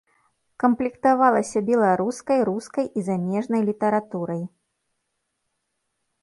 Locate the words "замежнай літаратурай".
3.11-4.41